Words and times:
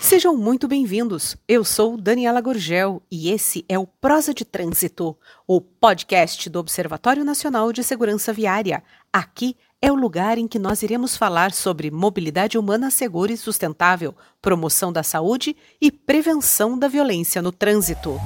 Sejam 0.00 0.36
muito 0.36 0.68
bem-vindos. 0.68 1.36
Eu 1.48 1.64
sou 1.64 1.96
Daniela 1.96 2.40
Gorgel 2.40 3.02
e 3.10 3.28
esse 3.30 3.64
é 3.68 3.76
o 3.76 3.88
Prosa 3.88 4.32
de 4.32 4.44
Trânsito, 4.44 5.16
o 5.48 5.60
podcast 5.60 6.48
do 6.48 6.60
Observatório 6.60 7.24
Nacional 7.24 7.72
de 7.72 7.82
Segurança 7.82 8.32
Viária. 8.32 8.84
Aqui 9.12 9.56
é 9.82 9.90
o 9.90 9.96
lugar 9.96 10.38
em 10.38 10.46
que 10.46 10.60
nós 10.60 10.84
iremos 10.84 11.16
falar 11.16 11.50
sobre 11.50 11.90
mobilidade 11.90 12.56
humana 12.56 12.88
segura 12.88 13.32
e 13.32 13.36
sustentável, 13.36 14.14
promoção 14.40 14.92
da 14.92 15.02
saúde 15.02 15.56
e 15.80 15.90
prevenção 15.90 16.78
da 16.78 16.86
violência 16.86 17.42
no 17.42 17.50
trânsito. 17.50 18.16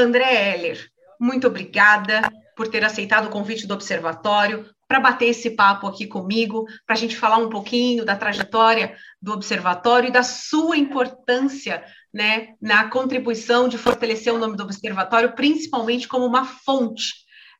André 0.00 0.54
Heller, 0.54 0.88
muito 1.20 1.46
obrigada 1.46 2.22
por 2.56 2.68
ter 2.68 2.84
aceitado 2.84 3.26
o 3.26 3.30
convite 3.30 3.66
do 3.66 3.74
Observatório 3.74 4.66
para 4.88 4.98
bater 4.98 5.26
esse 5.26 5.50
papo 5.50 5.86
aqui 5.86 6.06
comigo, 6.06 6.64
para 6.84 6.96
a 6.96 6.98
gente 6.98 7.16
falar 7.16 7.36
um 7.36 7.48
pouquinho 7.48 8.04
da 8.04 8.16
trajetória 8.16 8.96
do 9.22 9.32
Observatório 9.32 10.08
e 10.08 10.12
da 10.12 10.22
sua 10.22 10.76
importância 10.76 11.84
né, 12.12 12.54
na 12.60 12.88
contribuição 12.88 13.68
de 13.68 13.78
fortalecer 13.78 14.34
o 14.34 14.38
nome 14.38 14.56
do 14.56 14.64
Observatório, 14.64 15.34
principalmente 15.34 16.08
como 16.08 16.26
uma 16.26 16.44
fonte 16.44 17.14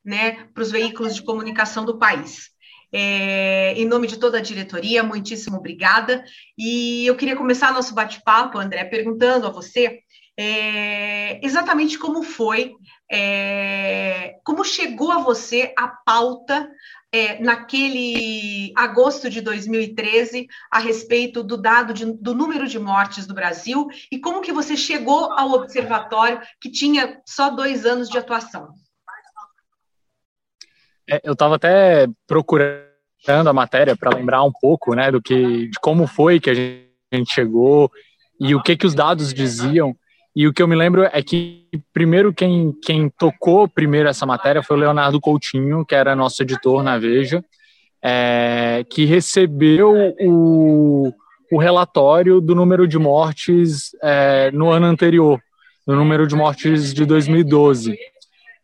né, 0.05 0.49
para 0.53 0.63
os 0.63 0.71
veículos 0.71 1.15
de 1.15 1.23
comunicação 1.23 1.85
do 1.85 1.99
país. 1.99 2.51
É, 2.93 3.75
em 3.77 3.87
nome 3.87 4.09
de 4.09 4.19
toda 4.19 4.39
a 4.39 4.43
diretoria, 4.43 5.03
muitíssimo 5.03 5.59
obrigada. 5.59 6.25
E 6.59 7.07
eu 7.07 7.17
queria 7.17 7.37
começar 7.37 7.73
nosso 7.73 7.95
bate-papo, 7.95 8.59
André, 8.59 8.85
perguntando 8.85 9.47
a 9.47 9.51
você 9.51 10.01
é, 10.43 11.39
exatamente 11.45 11.99
como 11.99 12.23
foi, 12.23 12.73
é, 13.13 14.37
como 14.43 14.65
chegou 14.65 15.13
a 15.13 15.19
você 15.19 15.75
a 15.77 15.87
pauta 15.87 16.67
é, 17.13 17.39
naquele 17.43 18.73
agosto 18.75 19.29
de 19.29 19.43
2013 19.43 20.47
a 20.73 20.79
respeito 20.79 21.43
do 21.43 21.59
dado 21.59 21.93
de, 21.93 22.07
do 22.07 22.35
número 22.35 22.67
de 22.67 22.79
mortes 22.79 23.27
do 23.27 23.35
Brasil 23.35 23.87
e 24.11 24.19
como 24.19 24.41
que 24.41 24.51
você 24.51 24.79
chegou 24.79 25.31
ao 25.33 25.51
observatório 25.53 26.41
que 26.59 26.71
tinha 26.71 27.21
só 27.27 27.51
dois 27.51 27.85
anos 27.85 28.09
de 28.09 28.17
atuação. 28.17 28.71
É, 31.07 31.21
eu 31.23 31.35
estava 31.35 31.57
até 31.57 32.09
procurando 32.27 32.89
a 33.29 33.53
matéria 33.53 33.95
para 33.95 34.17
lembrar 34.17 34.43
um 34.43 34.53
pouco, 34.59 34.95
né, 34.95 35.13
do 35.13 35.21
que 35.21 35.69
de 35.69 35.79
como 35.83 36.07
foi 36.07 36.41
que 36.41 36.49
a 36.49 36.55
gente 36.55 37.31
chegou 37.31 37.93
e 38.41 38.55
o 38.55 38.63
que 38.63 38.75
que 38.75 38.87
os 38.87 38.95
dados 38.95 39.35
diziam. 39.35 39.95
E 40.35 40.47
o 40.47 40.53
que 40.53 40.63
eu 40.63 40.69
me 40.69 40.77
lembro 40.77 41.03
é 41.05 41.23
que, 41.23 41.67
primeiro, 41.93 42.33
quem, 42.33 42.73
quem 42.85 43.11
tocou 43.11 43.69
primeiro 43.69 44.09
essa 44.09 44.25
matéria 44.25 44.63
foi 44.63 44.77
o 44.77 44.81
Leonardo 44.81 45.21
Coutinho, 45.21 45.85
que 45.85 45.95
era 45.95 46.15
nosso 46.15 46.43
editor 46.43 46.83
na 46.83 46.99
Veja, 46.99 47.45
é, 48.03 48.85
que 48.89 49.05
recebeu 49.05 50.15
o, 50.21 51.13
o 51.51 51.59
relatório 51.59 52.41
do 52.41 52.55
número 52.55 52.87
de 52.87 52.99
mortes 52.99 53.91
é, 54.03 54.51
no 54.53 54.71
ano 54.71 54.87
anterior, 54.87 55.41
no 55.87 55.97
número 55.97 56.27
de 56.27 56.37
mortes 56.37 56.95
de 56.95 57.05
2012. 57.05 57.99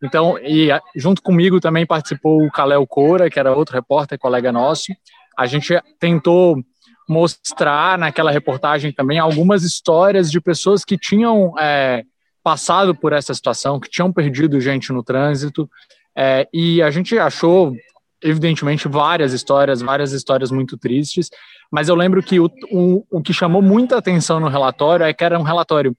Então, 0.01 0.37
e 0.39 0.69
junto 0.95 1.21
comigo 1.21 1.59
também 1.59 1.85
participou 1.85 2.43
o 2.43 2.51
Kalel 2.51 2.85
Coura, 2.87 3.29
que 3.29 3.39
era 3.39 3.53
outro 3.53 3.75
repórter, 3.75 4.17
colega 4.17 4.51
nosso. 4.51 4.93
A 5.37 5.45
gente 5.45 5.73
tentou 5.99 6.63
mostrar 7.07 7.97
naquela 7.97 8.31
reportagem 8.31 8.91
também 8.91 9.17
algumas 9.17 9.63
histórias 9.63 10.29
de 10.29 10.41
pessoas 10.41 10.83
que 10.83 10.97
tinham 10.97 11.57
é, 11.57 12.03
passado 12.43 12.93
por 12.93 13.13
essa 13.13 13.33
situação, 13.33 13.79
que 13.79 13.89
tinham 13.89 14.11
perdido 14.11 14.59
gente 14.59 14.91
no 14.91 15.03
trânsito, 15.03 15.69
é, 16.15 16.47
e 16.53 16.81
a 16.81 16.89
gente 16.89 17.17
achou, 17.17 17.73
evidentemente, 18.21 18.87
várias 18.87 19.33
histórias, 19.33 19.81
várias 19.81 20.11
histórias 20.11 20.51
muito 20.51 20.77
tristes, 20.77 21.29
mas 21.71 21.89
eu 21.89 21.95
lembro 21.95 22.23
que 22.23 22.39
o, 22.39 22.49
o, 22.71 23.05
o 23.09 23.21
que 23.21 23.33
chamou 23.33 23.61
muita 23.61 23.97
atenção 23.97 24.39
no 24.39 24.47
relatório 24.47 25.05
é 25.05 25.13
que 25.13 25.23
era 25.23 25.39
um 25.39 25.43
relatório 25.43 25.95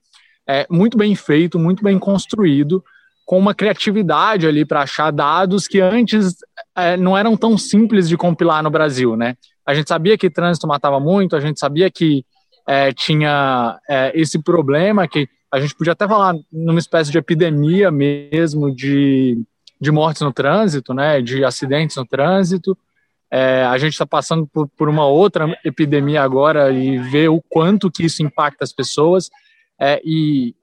é, 0.46 0.66
muito 0.70 0.96
bem 0.96 1.14
feito, 1.14 1.58
muito 1.58 1.82
bem 1.82 1.98
construído, 1.98 2.82
com 3.28 3.38
uma 3.38 3.54
criatividade 3.54 4.46
ali 4.46 4.64
para 4.64 4.80
achar 4.80 5.10
dados 5.10 5.68
que 5.68 5.82
antes 5.82 6.34
é, 6.74 6.96
não 6.96 7.14
eram 7.14 7.36
tão 7.36 7.58
simples 7.58 8.08
de 8.08 8.16
compilar 8.16 8.62
no 8.62 8.70
Brasil, 8.70 9.18
né? 9.18 9.36
A 9.66 9.74
gente 9.74 9.86
sabia 9.86 10.16
que 10.16 10.30
trânsito 10.30 10.66
matava 10.66 10.98
muito, 10.98 11.36
a 11.36 11.40
gente 11.40 11.60
sabia 11.60 11.90
que 11.90 12.24
é, 12.66 12.90
tinha 12.90 13.78
é, 13.86 14.18
esse 14.18 14.42
problema, 14.42 15.06
que 15.06 15.28
a 15.52 15.60
gente 15.60 15.74
podia 15.74 15.92
até 15.92 16.08
falar 16.08 16.36
numa 16.50 16.78
espécie 16.78 17.12
de 17.12 17.18
epidemia 17.18 17.90
mesmo 17.90 18.74
de, 18.74 19.38
de 19.78 19.92
mortes 19.92 20.22
no 20.22 20.32
trânsito, 20.32 20.94
né, 20.94 21.20
de 21.20 21.44
acidentes 21.44 21.96
no 21.96 22.06
trânsito. 22.06 22.78
É, 23.30 23.62
a 23.64 23.76
gente 23.76 23.92
está 23.92 24.06
passando 24.06 24.46
por, 24.46 24.66
por, 24.68 24.88
uma 24.88 25.06
outra 25.06 25.54
epidemia 25.62 26.22
agora 26.22 26.72
e 26.72 26.96
vê 26.96 27.28
o 27.28 27.42
quanto 27.46 27.90
que 27.90 28.06
isso 28.06 28.22
impacta 28.22 28.64
as 28.64 28.72
pessoas. 28.72 29.28
É, 29.78 30.00
e 30.02 30.54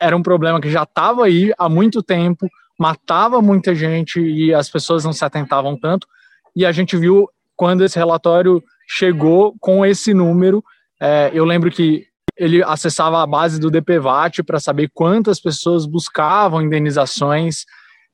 era 0.00 0.16
um 0.16 0.22
problema 0.22 0.60
que 0.60 0.70
já 0.70 0.82
estava 0.82 1.24
aí 1.24 1.52
há 1.58 1.68
muito 1.68 2.02
tempo, 2.02 2.48
matava 2.78 3.40
muita 3.40 3.74
gente 3.74 4.20
e 4.20 4.52
as 4.52 4.68
pessoas 4.68 5.04
não 5.04 5.12
se 5.12 5.24
atentavam 5.24 5.76
tanto. 5.78 6.06
E 6.54 6.64
a 6.64 6.72
gente 6.72 6.96
viu 6.96 7.28
quando 7.56 7.84
esse 7.84 7.98
relatório 7.98 8.62
chegou 8.86 9.54
com 9.60 9.84
esse 9.84 10.12
número. 10.12 10.62
É, 11.00 11.30
eu 11.32 11.44
lembro 11.44 11.70
que 11.70 12.06
ele 12.36 12.62
acessava 12.62 13.22
a 13.22 13.26
base 13.26 13.60
do 13.60 13.70
DPVAT 13.70 14.42
para 14.42 14.58
saber 14.58 14.90
quantas 14.92 15.40
pessoas 15.40 15.86
buscavam 15.86 16.62
indenizações 16.62 17.64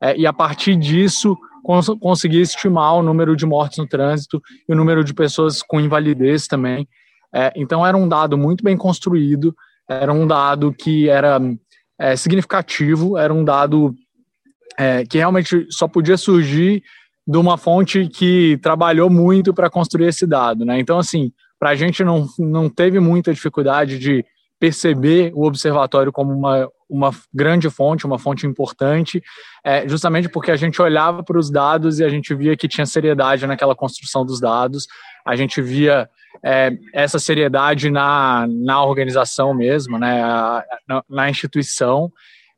é, 0.00 0.16
e 0.16 0.26
a 0.26 0.32
partir 0.32 0.76
disso 0.76 1.36
cons 1.62 2.24
estimar 2.24 2.94
o 2.94 3.02
número 3.02 3.36
de 3.36 3.46
mortes 3.46 3.78
no 3.78 3.86
trânsito 3.86 4.42
e 4.68 4.72
o 4.72 4.76
número 4.76 5.04
de 5.04 5.14
pessoas 5.14 5.62
com 5.62 5.80
invalidez 5.80 6.46
também. 6.46 6.88
É, 7.34 7.52
então 7.54 7.86
era 7.86 7.96
um 7.96 8.08
dado 8.08 8.36
muito 8.36 8.64
bem 8.64 8.76
construído, 8.76 9.54
era 9.90 10.12
um 10.12 10.24
dado 10.24 10.72
que 10.72 11.08
era 11.08 11.40
é, 11.98 12.14
significativo, 12.14 13.18
era 13.18 13.34
um 13.34 13.44
dado 13.44 13.92
é, 14.78 15.04
que 15.04 15.18
realmente 15.18 15.66
só 15.68 15.88
podia 15.88 16.16
surgir 16.16 16.82
de 17.26 17.36
uma 17.36 17.58
fonte 17.58 18.08
que 18.08 18.58
trabalhou 18.62 19.10
muito 19.10 19.52
para 19.52 19.68
construir 19.68 20.06
esse 20.06 20.26
dado, 20.26 20.64
né? 20.64 20.78
Então, 20.78 20.98
assim, 20.98 21.32
para 21.58 21.70
a 21.70 21.74
gente 21.74 22.04
não, 22.04 22.26
não 22.38 22.70
teve 22.70 23.00
muita 23.00 23.34
dificuldade 23.34 23.98
de 23.98 24.24
perceber 24.58 25.32
o 25.34 25.46
observatório 25.46 26.12
como 26.12 26.32
uma, 26.32 26.68
uma 26.88 27.10
grande 27.32 27.68
fonte, 27.70 28.06
uma 28.06 28.18
fonte 28.18 28.46
importante, 28.46 29.22
é, 29.64 29.88
justamente 29.88 30.28
porque 30.28 30.50
a 30.50 30.56
gente 30.56 30.80
olhava 30.80 31.22
para 31.22 31.38
os 31.38 31.50
dados 31.50 31.98
e 31.98 32.04
a 32.04 32.08
gente 32.08 32.34
via 32.34 32.56
que 32.56 32.68
tinha 32.68 32.86
seriedade 32.86 33.46
naquela 33.46 33.74
construção 33.74 34.24
dos 34.24 34.38
dados, 34.38 34.86
a 35.24 35.36
gente 35.36 35.60
via 35.60 36.08
é, 36.44 36.72
essa 36.94 37.18
seriedade 37.18 37.90
na, 37.90 38.46
na 38.48 38.84
organização 38.84 39.52
mesmo, 39.54 39.98
né, 39.98 40.22
na, 40.88 41.04
na 41.08 41.30
instituição, 41.30 42.12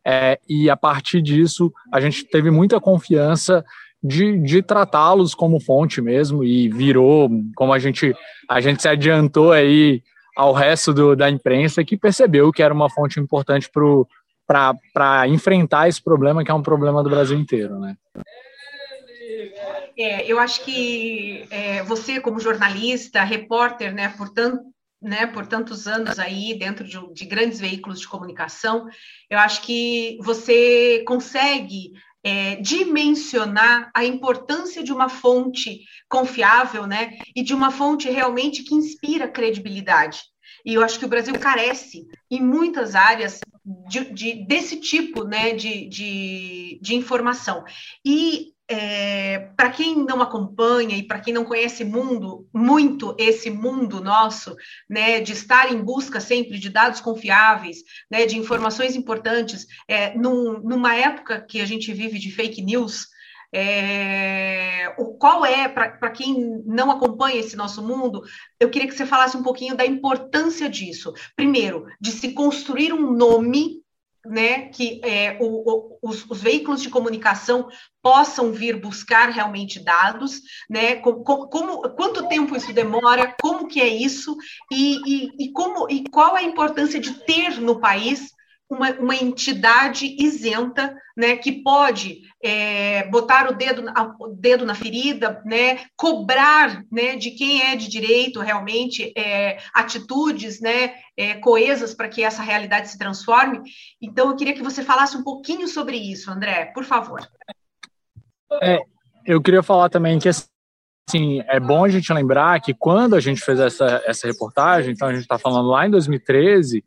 é, 0.04 0.38
e 0.48 0.68
a 0.68 0.76
partir 0.76 1.22
disso 1.22 1.72
a 1.92 2.00
gente 2.00 2.24
teve 2.24 2.50
muita 2.50 2.80
confiança 2.80 3.64
de, 4.02 4.36
de 4.38 4.62
tratá-los 4.62 5.34
como 5.34 5.60
fonte 5.60 6.00
mesmo 6.00 6.42
e 6.42 6.68
virou, 6.68 7.30
como 7.54 7.72
a 7.72 7.78
gente, 7.78 8.14
a 8.48 8.60
gente 8.60 8.82
se 8.82 8.88
adiantou 8.88 9.52
aí 9.52 10.02
ao 10.36 10.52
resto 10.52 10.92
do, 10.92 11.14
da 11.14 11.30
imprensa 11.30 11.84
que 11.84 11.96
percebeu 11.96 12.52
que 12.52 12.62
era 12.62 12.74
uma 12.74 12.90
fonte 12.90 13.20
importante 13.20 13.70
para 14.46 15.28
enfrentar 15.28 15.88
esse 15.88 16.02
problema 16.02 16.42
que 16.42 16.50
é 16.50 16.54
um 16.54 16.62
problema 16.62 17.02
do 17.02 17.10
Brasil 17.10 17.38
inteiro, 17.38 17.78
né? 17.78 17.96
É, 19.96 20.26
eu 20.26 20.38
acho 20.38 20.64
que 20.64 21.46
é, 21.50 21.82
você, 21.82 22.20
como 22.20 22.40
jornalista, 22.40 23.22
repórter, 23.22 23.94
né, 23.94 24.08
por, 24.16 24.32
né, 25.00 25.26
por 25.26 25.46
tantos 25.46 25.86
anos 25.86 26.18
aí 26.18 26.58
dentro 26.58 26.84
de, 26.84 26.98
de, 27.12 27.24
grandes 27.24 27.60
veículos 27.60 28.00
de 28.00 28.08
comunicação, 28.08 28.86
eu 29.28 29.38
acho 29.38 29.62
que 29.62 30.18
você 30.22 31.02
consegue 31.06 31.92
é, 32.24 32.56
dimensionar 32.56 33.90
a 33.94 34.04
importância 34.04 34.82
de 34.82 34.92
uma 34.92 35.08
fonte 35.08 35.80
confiável, 36.08 36.86
né, 36.86 37.18
e 37.34 37.42
de 37.42 37.52
uma 37.52 37.70
fonte 37.70 38.08
realmente 38.08 38.62
que 38.62 38.74
inspira 38.74 39.28
credibilidade. 39.28 40.20
E 40.64 40.74
eu 40.74 40.84
acho 40.84 40.98
que 40.98 41.04
o 41.04 41.08
Brasil 41.08 41.36
carece, 41.38 42.06
em 42.30 42.40
muitas 42.40 42.94
áreas, 42.94 43.40
de, 43.88 44.12
de 44.12 44.46
desse 44.46 44.80
tipo 44.80 45.24
né, 45.24 45.52
de, 45.54 45.88
de, 45.88 46.78
de 46.80 46.94
informação. 46.94 47.64
E 48.04 48.51
é, 48.68 49.50
para 49.56 49.70
quem 49.70 49.96
não 50.04 50.22
acompanha 50.22 50.96
e 50.96 51.02
para 51.02 51.20
quem 51.20 51.34
não 51.34 51.44
conhece 51.44 51.84
mundo, 51.84 52.48
muito 52.52 53.14
esse 53.18 53.50
mundo 53.50 54.02
nosso, 54.02 54.54
né, 54.88 55.20
de 55.20 55.32
estar 55.32 55.72
em 55.72 55.82
busca 55.82 56.20
sempre 56.20 56.58
de 56.58 56.70
dados 56.70 57.00
confiáveis, 57.00 57.78
né, 58.10 58.24
de 58.26 58.38
informações 58.38 58.96
importantes, 58.96 59.66
é, 59.86 60.16
num, 60.16 60.60
numa 60.60 60.94
época 60.94 61.40
que 61.40 61.60
a 61.60 61.66
gente 61.66 61.92
vive 61.92 62.18
de 62.18 62.30
fake 62.30 62.62
news, 62.62 63.08
é, 63.54 64.94
o 64.98 65.14
qual 65.18 65.44
é, 65.44 65.68
para 65.68 66.10
quem 66.10 66.62
não 66.64 66.90
acompanha 66.90 67.38
esse 67.38 67.54
nosso 67.54 67.82
mundo, 67.82 68.22
eu 68.58 68.70
queria 68.70 68.88
que 68.88 68.94
você 68.94 69.04
falasse 69.04 69.36
um 69.36 69.42
pouquinho 69.42 69.76
da 69.76 69.84
importância 69.84 70.70
disso. 70.70 71.12
Primeiro, 71.36 71.86
de 72.00 72.12
se 72.12 72.32
construir 72.32 72.94
um 72.94 73.12
nome 73.12 73.82
né, 74.24 74.68
que 74.68 75.00
é, 75.04 75.36
o, 75.40 75.44
o, 75.44 75.98
os, 76.02 76.24
os, 76.30 76.40
veículos 76.40 76.80
de 76.80 76.88
comunicação 76.88 77.68
possam 78.00 78.52
vir 78.52 78.80
buscar 78.80 79.30
realmente 79.30 79.80
dados, 79.80 80.40
né, 80.70 80.96
como, 80.96 81.24
como, 81.24 81.82
quanto 81.94 82.28
tempo 82.28 82.56
isso 82.56 82.72
demora, 82.72 83.34
como 83.40 83.66
que 83.66 83.80
é 83.80 83.88
isso 83.88 84.36
e, 84.70 85.00
e, 85.06 85.46
e, 85.46 85.52
como 85.52 85.90
e 85.90 86.04
qual 86.08 86.36
a 86.36 86.42
importância 86.42 87.00
de 87.00 87.12
ter 87.24 87.60
no 87.60 87.80
país 87.80 88.30
uma, 88.72 88.90
uma 88.92 89.14
entidade 89.14 90.16
isenta, 90.18 90.96
né, 91.16 91.36
que 91.36 91.52
pode 91.52 92.22
é, 92.42 93.06
botar 93.08 93.50
o 93.50 93.54
dedo, 93.54 93.84
o 94.18 94.28
dedo 94.28 94.64
na 94.64 94.74
ferida, 94.74 95.42
né, 95.44 95.80
cobrar, 95.94 96.82
né, 96.90 97.16
de 97.16 97.32
quem 97.32 97.62
é 97.62 97.76
de 97.76 97.88
direito 97.88 98.40
realmente 98.40 99.12
é, 99.16 99.58
atitudes, 99.74 100.60
né, 100.60 100.94
é, 101.16 101.34
coesas 101.34 101.94
para 101.94 102.08
que 102.08 102.24
essa 102.24 102.42
realidade 102.42 102.88
se 102.88 102.98
transforme. 102.98 103.60
Então, 104.00 104.30
eu 104.30 104.36
queria 104.36 104.54
que 104.54 104.62
você 104.62 104.82
falasse 104.82 105.16
um 105.16 105.22
pouquinho 105.22 105.68
sobre 105.68 105.96
isso, 105.96 106.30
André, 106.30 106.66
por 106.74 106.84
favor. 106.84 107.20
É, 108.62 108.78
eu 109.26 109.40
queria 109.42 109.62
falar 109.62 109.90
também 109.90 110.18
que 110.18 110.28
assim, 110.28 111.42
é 111.46 111.60
bom 111.60 111.84
a 111.84 111.88
gente 111.88 112.12
lembrar 112.12 112.60
que 112.60 112.72
quando 112.72 113.14
a 113.14 113.20
gente 113.20 113.40
fez 113.42 113.60
essa, 113.60 114.02
essa 114.06 114.26
reportagem, 114.26 114.92
então 114.92 115.08
a 115.08 115.12
gente 115.12 115.22
está 115.22 115.38
falando 115.38 115.68
lá 115.68 115.86
em 115.86 115.90
2013 115.90 116.82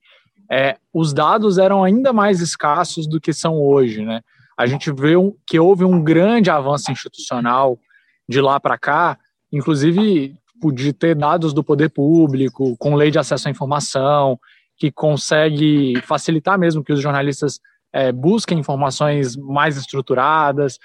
é, 0.51 0.77
os 0.93 1.13
dados 1.13 1.57
eram 1.57 1.83
ainda 1.83 2.13
mais 2.13 2.41
escassos 2.41 3.07
do 3.07 3.19
que 3.19 3.33
são 3.33 3.61
hoje, 3.61 4.03
né? 4.03 4.21
A 4.57 4.65
gente 4.65 4.91
vê 4.91 5.17
um, 5.17 5.33
que 5.45 5.59
houve 5.59 5.83
um 5.83 6.01
grande 6.01 6.49
avanço 6.49 6.91
institucional 6.91 7.77
de 8.27 8.39
lá 8.39 8.59
para 8.59 8.77
cá, 8.77 9.17
inclusive 9.51 10.35
de 10.73 10.93
ter 10.93 11.15
dados 11.15 11.53
do 11.53 11.63
poder 11.63 11.89
público, 11.89 12.75
com 12.77 12.95
lei 12.95 13.11
de 13.11 13.19
acesso 13.19 13.47
à 13.47 13.51
informação, 13.51 14.39
que 14.77 14.91
consegue 14.91 16.01
facilitar 16.01 16.57
mesmo 16.57 16.83
que 16.83 16.93
os 16.93 17.01
jornalistas 17.01 17.59
é, 17.93 18.11
busquem 18.11 18.59
informações 18.59 19.35
mais 19.35 19.77
estruturadas, 19.77 20.79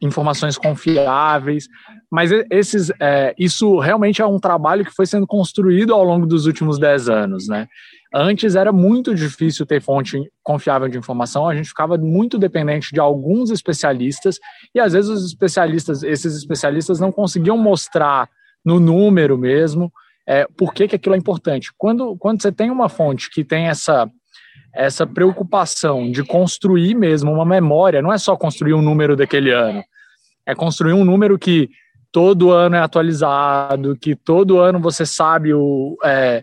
informações 0.00 0.58
confiáveis, 0.58 1.66
mas 2.10 2.30
esses, 2.50 2.90
é, 3.00 3.34
isso 3.38 3.78
realmente 3.78 4.20
é 4.20 4.26
um 4.26 4.38
trabalho 4.38 4.84
que 4.84 4.94
foi 4.94 5.06
sendo 5.06 5.26
construído 5.26 5.94
ao 5.94 6.04
longo 6.04 6.26
dos 6.26 6.46
últimos 6.46 6.78
dez 6.78 7.08
anos, 7.08 7.48
né? 7.48 7.66
Antes 8.12 8.56
era 8.56 8.72
muito 8.72 9.14
difícil 9.14 9.64
ter 9.64 9.80
fonte 9.80 10.20
confiável 10.42 10.88
de 10.88 10.98
informação, 10.98 11.48
a 11.48 11.54
gente 11.54 11.68
ficava 11.68 11.96
muito 11.96 12.38
dependente 12.38 12.92
de 12.92 12.98
alguns 12.98 13.50
especialistas 13.50 14.38
e 14.74 14.80
às 14.80 14.92
vezes 14.92 15.10
os 15.10 15.26
especialistas, 15.26 16.02
esses 16.02 16.36
especialistas 16.36 16.98
não 16.98 17.12
conseguiam 17.12 17.56
mostrar 17.56 18.28
no 18.64 18.80
número 18.80 19.38
mesmo 19.38 19.92
é, 20.26 20.46
por 20.56 20.74
que, 20.74 20.88
que 20.88 20.96
aquilo 20.96 21.14
é 21.14 21.18
importante. 21.18 21.70
Quando, 21.78 22.16
quando 22.16 22.42
você 22.42 22.52
tem 22.52 22.70
uma 22.70 22.88
fonte 22.88 23.30
que 23.30 23.44
tem 23.44 23.68
essa, 23.68 24.10
essa 24.72 25.06
preocupação 25.06 26.10
de 26.10 26.22
construir 26.22 26.94
mesmo 26.94 27.32
uma 27.32 27.44
memória, 27.44 28.02
não 28.02 28.12
é 28.12 28.18
só 28.18 28.36
construir 28.36 28.74
um 28.74 28.82
número 28.82 29.16
daquele 29.16 29.50
ano, 29.50 29.82
é 30.46 30.54
construir 30.54 30.92
um 30.92 31.04
número 31.04 31.38
que 31.38 31.68
todo 32.12 32.50
ano 32.50 32.76
é 32.76 32.80
atualizado, 32.80 33.96
que 33.96 34.14
todo 34.14 34.58
ano 34.58 34.80
você 34.80 35.04
sabe 35.06 35.52
o. 35.54 35.96
É, 36.04 36.42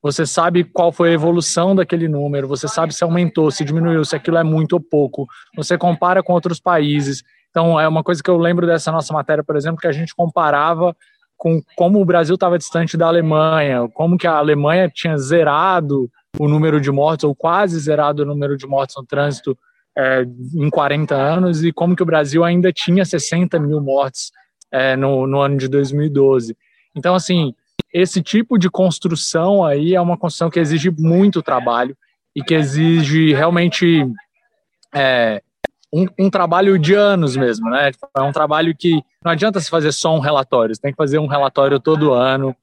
você 0.00 0.24
sabe 0.24 0.62
qual 0.62 0.92
foi 0.92 1.10
a 1.10 1.12
evolução 1.12 1.74
daquele 1.74 2.06
número, 2.06 2.46
você 2.46 2.68
sabe 2.68 2.94
se 2.94 3.02
aumentou, 3.02 3.50
se 3.50 3.64
diminuiu, 3.64 4.04
se 4.04 4.14
aquilo 4.14 4.36
é 4.38 4.44
muito 4.44 4.74
ou 4.74 4.80
pouco, 4.80 5.26
você 5.56 5.76
compara 5.76 6.22
com 6.22 6.32
outros 6.32 6.60
países. 6.60 7.24
Então, 7.50 7.80
é 7.80 7.88
uma 7.88 8.04
coisa 8.04 8.22
que 8.22 8.30
eu 8.30 8.36
lembro 8.36 8.64
dessa 8.64 8.92
nossa 8.92 9.12
matéria, 9.12 9.42
por 9.42 9.56
exemplo, 9.56 9.80
que 9.80 9.88
a 9.88 9.92
gente 9.92 10.14
comparava 10.14 10.94
com 11.36 11.60
como 11.76 12.00
o 12.00 12.04
Brasil 12.04 12.34
estava 12.34 12.58
distante 12.58 12.96
da 12.96 13.08
Alemanha, 13.08 13.88
como 13.92 14.16
que 14.16 14.26
a 14.26 14.36
Alemanha 14.36 14.88
tinha 14.88 15.16
zerado 15.16 16.08
o 16.38 16.48
número 16.48 16.80
de 16.80 16.90
mortes, 16.90 17.24
ou 17.24 17.34
quase 17.34 17.78
zerado 17.78 18.22
o 18.22 18.26
número 18.26 18.56
de 18.56 18.66
mortes 18.66 18.96
no 18.96 19.04
trânsito 19.04 19.56
é, 19.96 20.24
em 20.54 20.68
40 20.68 21.14
anos, 21.14 21.64
e 21.64 21.72
como 21.72 21.96
que 21.96 22.02
o 22.02 22.06
Brasil 22.06 22.44
ainda 22.44 22.72
tinha 22.72 23.04
60 23.04 23.58
mil 23.58 23.80
mortes 23.80 24.30
é, 24.70 24.96
no, 24.96 25.26
no 25.26 25.40
ano 25.40 25.56
de 25.56 25.68
2012. 25.68 26.56
Então, 26.94 27.14
assim, 27.14 27.54
esse 27.92 28.22
tipo 28.22 28.58
de 28.58 28.68
construção 28.68 29.64
aí 29.64 29.94
é 29.94 30.00
uma 30.00 30.16
construção 30.16 30.50
que 30.50 30.60
exige 30.60 30.90
muito 30.90 31.42
trabalho 31.42 31.96
e 32.34 32.42
que 32.42 32.54
exige 32.54 33.32
realmente 33.32 34.06
é, 34.94 35.42
um, 35.92 36.06
um, 36.18 36.30
trabalho 36.30 36.78
de 36.78 36.94
anos 36.94 37.36
mesmo, 37.36 37.70
né? 37.70 37.90
É 38.16 38.20
um 38.20 38.32
trabalho 38.32 38.74
que 38.76 39.02
não 39.24 39.32
adianta 39.32 39.60
se 39.60 39.70
fazer 39.70 39.92
só 39.92 40.14
um 40.14 40.20
relatório, 40.20 40.74
você 40.74 40.80
tem 40.80 40.92
que 40.92 40.96
fazer 40.96 41.18
um 41.18 41.26
relatório 41.26 41.80
todo 41.80 42.12
ano 42.12 42.54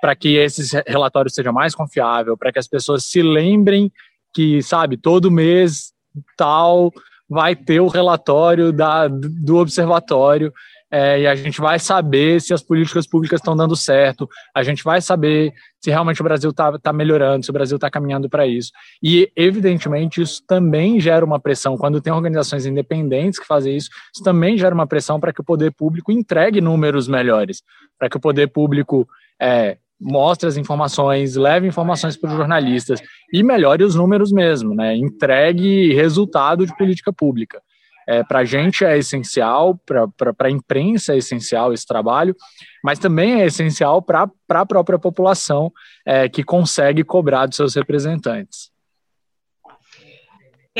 para 0.00 0.14
que 0.16 0.36
esse 0.36 0.82
relatório 0.86 1.30
seja 1.30 1.52
mais 1.52 1.74
confiável, 1.74 2.36
para 2.36 2.52
que 2.52 2.58
as 2.58 2.68
pessoas 2.68 3.04
se 3.04 3.22
lembrem 3.22 3.92
que, 4.32 4.62
sabe, 4.62 4.96
todo 4.96 5.30
mês 5.30 5.92
tal 6.36 6.92
vai 7.28 7.54
ter 7.54 7.80
o 7.80 7.88
relatório 7.88 8.72
da, 8.72 9.06
do 9.08 9.56
observatório 9.56 10.52
é, 10.92 11.20
e 11.20 11.26
a 11.26 11.36
gente 11.36 11.60
vai 11.60 11.78
saber 11.78 12.40
se 12.40 12.52
as 12.52 12.62
políticas 12.62 13.06
públicas 13.06 13.38
estão 13.38 13.56
dando 13.56 13.76
certo, 13.76 14.28
a 14.52 14.64
gente 14.64 14.82
vai 14.82 15.00
saber 15.00 15.52
se 15.80 15.88
realmente 15.88 16.20
o 16.20 16.24
Brasil 16.24 16.50
está 16.50 16.76
tá 16.80 16.92
melhorando, 16.92 17.44
se 17.44 17.50
o 17.50 17.52
Brasil 17.52 17.76
está 17.76 17.88
caminhando 17.88 18.28
para 18.28 18.44
isso. 18.44 18.72
E, 19.00 19.30
evidentemente, 19.36 20.20
isso 20.20 20.42
também 20.48 20.98
gera 20.98 21.24
uma 21.24 21.38
pressão. 21.38 21.76
Quando 21.78 22.00
tem 22.00 22.12
organizações 22.12 22.66
independentes 22.66 23.38
que 23.38 23.46
fazem 23.46 23.76
isso, 23.76 23.88
isso 24.12 24.24
também 24.24 24.58
gera 24.58 24.74
uma 24.74 24.86
pressão 24.86 25.20
para 25.20 25.32
que 25.32 25.40
o 25.40 25.44
poder 25.44 25.72
público 25.72 26.10
entregue 26.10 26.60
números 26.60 27.06
melhores, 27.06 27.62
para 27.96 28.10
que 28.10 28.16
o 28.16 28.20
poder 28.20 28.48
público 28.48 29.08
é, 29.40 29.78
mostre 30.00 30.48
as 30.48 30.56
informações, 30.56 31.36
leve 31.36 31.66
informações 31.66 32.16
para 32.16 32.30
os 32.30 32.36
jornalistas 32.36 33.02
e 33.32 33.42
melhore 33.42 33.84
os 33.84 33.94
números 33.94 34.32
mesmo, 34.32 34.74
né? 34.74 34.96
entregue 34.96 35.92
resultado 35.92 36.66
de 36.66 36.74
política 36.76 37.12
pública. 37.12 37.60
É, 38.08 38.24
para 38.24 38.40
a 38.40 38.44
gente 38.44 38.84
é 38.84 38.98
essencial, 38.98 39.78
para 39.86 40.34
a 40.40 40.50
imprensa 40.50 41.12
é 41.12 41.18
essencial 41.18 41.72
esse 41.72 41.86
trabalho, 41.86 42.34
mas 42.82 42.98
também 42.98 43.42
é 43.42 43.46
essencial 43.46 44.02
para 44.02 44.28
a 44.48 44.66
própria 44.66 44.98
população 44.98 45.70
é, 46.04 46.28
que 46.28 46.42
consegue 46.42 47.04
cobrar 47.04 47.46
dos 47.46 47.56
seus 47.56 47.74
representantes. 47.74 48.70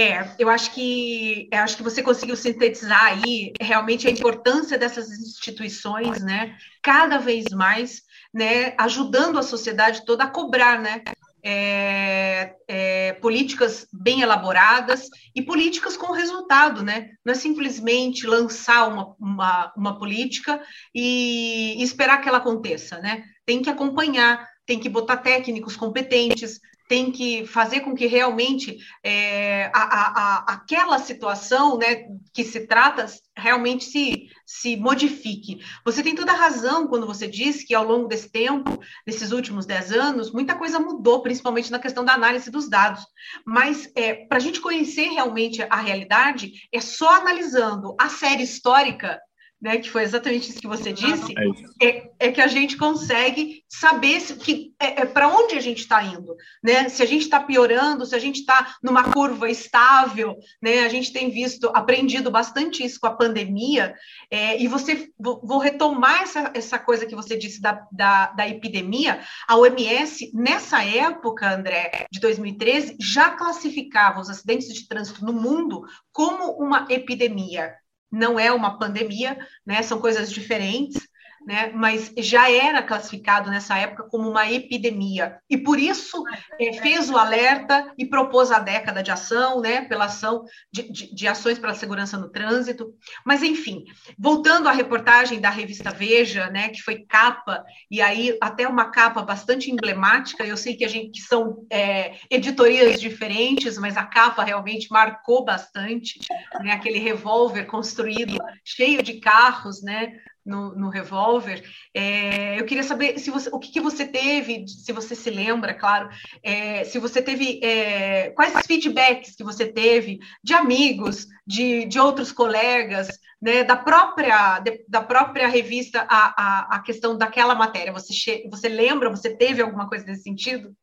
É, 0.00 0.34
eu 0.38 0.48
acho 0.48 0.72
que 0.72 1.48
eu 1.52 1.58
acho 1.58 1.76
que 1.76 1.82
você 1.82 2.02
conseguiu 2.02 2.36
sintetizar 2.36 3.04
aí 3.04 3.52
realmente 3.60 4.08
a 4.08 4.10
importância 4.10 4.78
dessas 4.78 5.10
instituições, 5.10 6.22
né? 6.22 6.56
Cada 6.82 7.18
vez 7.18 7.50
mais, 7.50 8.02
né? 8.32 8.74
Ajudando 8.78 9.38
a 9.38 9.42
sociedade 9.42 10.04
toda 10.06 10.24
a 10.24 10.30
cobrar, 10.30 10.80
né? 10.80 11.02
é, 11.42 12.54
é, 12.68 13.12
políticas 13.14 13.86
bem 13.92 14.20
elaboradas 14.20 15.08
e 15.34 15.42
políticas 15.42 15.96
com 15.96 16.12
resultado, 16.12 16.82
né? 16.82 17.10
Não 17.24 17.32
é 17.32 17.36
simplesmente 17.36 18.26
lançar 18.26 18.88
uma, 18.88 19.14
uma, 19.18 19.72
uma 19.76 19.98
política 19.98 20.60
e 20.94 21.82
esperar 21.82 22.20
que 22.20 22.28
ela 22.28 22.38
aconteça, 22.38 22.98
né? 22.98 23.24
Tem 23.46 23.62
que 23.62 23.70
acompanhar, 23.70 24.46
tem 24.66 24.78
que 24.78 24.88
botar 24.88 25.18
técnicos 25.18 25.76
competentes, 25.76 26.60
tem 26.90 27.12
que 27.12 27.46
fazer 27.46 27.82
com 27.82 27.94
que 27.94 28.08
realmente 28.08 28.78
é, 29.00 29.70
a, 29.72 29.78
a, 29.78 30.54
aquela 30.54 30.98
situação 30.98 31.78
né, 31.78 32.08
que 32.34 32.42
se 32.42 32.66
trata 32.66 33.06
realmente 33.36 33.84
se, 33.84 34.26
se 34.44 34.76
modifique. 34.76 35.60
Você 35.84 36.02
tem 36.02 36.16
toda 36.16 36.32
a 36.32 36.36
razão 36.36 36.88
quando 36.88 37.06
você 37.06 37.28
diz 37.28 37.62
que 37.62 37.76
ao 37.76 37.84
longo 37.84 38.08
desse 38.08 38.28
tempo, 38.28 38.80
desses 39.06 39.30
últimos 39.30 39.66
dez 39.66 39.92
anos, 39.92 40.32
muita 40.32 40.56
coisa 40.56 40.80
mudou, 40.80 41.22
principalmente 41.22 41.70
na 41.70 41.78
questão 41.78 42.04
da 42.04 42.14
análise 42.14 42.50
dos 42.50 42.68
dados. 42.68 43.06
Mas 43.46 43.88
é, 43.94 44.26
para 44.26 44.38
a 44.38 44.40
gente 44.40 44.60
conhecer 44.60 45.10
realmente 45.10 45.62
a 45.62 45.76
realidade, 45.76 46.68
é 46.72 46.80
só 46.80 47.20
analisando 47.20 47.94
a 48.00 48.08
série 48.08 48.42
histórica 48.42 49.20
né, 49.60 49.76
que 49.78 49.90
foi 49.90 50.02
exatamente 50.02 50.50
isso 50.50 50.60
que 50.60 50.66
você 50.66 50.92
disse, 50.92 51.34
é, 51.80 51.86
é, 51.86 52.10
é 52.18 52.32
que 52.32 52.40
a 52.40 52.46
gente 52.46 52.76
consegue 52.76 53.62
saber 53.68 54.20
se, 54.20 54.34
que, 54.36 54.72
é, 54.80 55.02
é 55.02 55.06
para 55.06 55.28
onde 55.28 55.54
a 55.54 55.60
gente 55.60 55.80
está 55.80 56.02
indo, 56.02 56.34
né? 56.62 56.88
Se 56.88 57.02
a 57.02 57.06
gente 57.06 57.22
está 57.22 57.40
piorando, 57.40 58.06
se 58.06 58.14
a 58.14 58.18
gente 58.18 58.40
está 58.40 58.76
numa 58.82 59.12
curva 59.12 59.50
estável, 59.50 60.36
né? 60.62 60.80
A 60.80 60.88
gente 60.88 61.12
tem 61.12 61.30
visto, 61.30 61.70
aprendido 61.74 62.30
bastante 62.30 62.84
isso 62.84 62.98
com 62.98 63.06
a 63.06 63.14
pandemia, 63.14 63.94
é, 64.30 64.60
e 64.60 64.66
você 64.66 65.10
vou, 65.18 65.40
vou, 65.44 65.58
retomar 65.58 66.22
essa, 66.22 66.50
essa 66.54 66.78
coisa 66.78 67.04
que 67.04 67.14
você 67.14 67.36
disse 67.36 67.60
da, 67.60 67.86
da, 67.92 68.26
da 68.28 68.48
epidemia. 68.48 69.20
A 69.46 69.56
OMS, 69.56 70.30
nessa 70.32 70.82
época, 70.82 71.54
André, 71.54 72.06
de 72.10 72.18
2013, 72.18 72.96
já 72.98 73.30
classificava 73.30 74.20
os 74.20 74.30
acidentes 74.30 74.72
de 74.72 74.88
trânsito 74.88 75.24
no 75.24 75.34
mundo 75.34 75.82
como 76.12 76.52
uma 76.52 76.86
epidemia 76.88 77.74
não 78.10 78.38
é 78.38 78.52
uma 78.52 78.78
pandemia, 78.78 79.38
né? 79.64 79.82
São 79.82 80.00
coisas 80.00 80.30
diferentes, 80.32 81.08
né? 81.46 81.70
Mas 81.74 82.12
já 82.18 82.50
era 82.50 82.82
classificado 82.82 83.50
nessa 83.50 83.76
época 83.76 84.04
como 84.04 84.28
uma 84.28 84.50
epidemia 84.50 85.38
e 85.48 85.56
por 85.56 85.78
isso 85.78 86.22
é, 86.58 86.72
fez 86.74 87.08
o 87.08 87.16
alerta 87.16 87.92
e 87.96 88.06
propôs 88.06 88.50
a 88.50 88.58
década 88.58 89.02
de 89.02 89.10
ação, 89.10 89.60
né? 89.60 89.82
Pela 89.82 90.04
ação 90.04 90.44
de, 90.72 90.90
de, 90.90 91.14
de 91.14 91.28
ações 91.28 91.58
para 91.58 91.72
a 91.72 91.74
segurança 91.74 92.18
no 92.18 92.30
trânsito. 92.30 92.94
Mas 93.24 93.42
enfim, 93.42 93.84
voltando 94.18 94.68
à 94.68 94.72
reportagem 94.72 95.40
da 95.40 95.50
revista 95.50 95.90
Veja, 95.90 96.48
né? 96.50 96.68
Que 96.68 96.82
foi 96.82 97.04
capa 97.06 97.64
e 97.90 98.00
aí 98.00 98.36
até 98.40 98.68
uma 98.68 98.90
capa 98.90 99.22
bastante 99.22 99.70
emblemática. 99.70 100.44
Eu 100.44 100.56
sei 100.56 100.76
que 100.76 100.84
a 100.84 100.88
gente 100.88 101.10
que 101.10 101.20
são 101.20 101.66
é, 101.70 102.14
editorias 102.30 103.00
diferentes, 103.00 103.78
mas 103.78 103.96
a 103.96 104.04
capa 104.04 104.44
realmente 104.44 104.88
marcou 104.90 105.44
bastante, 105.44 106.20
né? 106.60 106.72
Aquele 106.72 106.98
revólver 106.98 107.64
construído 107.64 108.36
cheio 108.64 109.02
de 109.02 109.14
carros, 109.14 109.82
né? 109.82 110.12
No, 110.50 110.74
no 110.74 110.88
revólver. 110.88 111.62
É, 111.94 112.60
eu 112.60 112.66
queria 112.66 112.82
saber 112.82 113.18
se 113.18 113.30
você, 113.30 113.48
o 113.52 113.58
que, 113.58 113.70
que, 113.70 113.80
você 113.80 114.04
teve, 114.04 114.66
se 114.66 114.92
você 114.92 115.14
se 115.14 115.30
lembra, 115.30 115.72
claro, 115.72 116.08
é, 116.42 116.82
se 116.84 116.98
você 116.98 117.22
teve 117.22 117.60
é, 117.62 118.30
quais 118.30 118.66
feedbacks 118.66 119.36
que 119.36 119.44
você 119.44 119.66
teve 119.66 120.18
de 120.42 120.52
amigos, 120.52 121.28
de, 121.46 121.84
de 121.86 122.00
outros 122.00 122.32
colegas, 122.32 123.08
né, 123.40 123.62
da 123.62 123.76
própria 123.76 124.58
de, 124.58 124.84
da 124.88 125.00
própria 125.00 125.48
revista 125.48 126.04
a, 126.08 126.34
a, 126.36 126.76
a 126.76 126.80
questão 126.80 127.16
daquela 127.16 127.54
matéria. 127.54 127.92
Você 127.92 128.12
você 128.50 128.68
lembra? 128.68 129.08
Você 129.08 129.34
teve 129.34 129.62
alguma 129.62 129.88
coisa 129.88 130.04
nesse 130.04 130.24
sentido? 130.24 130.74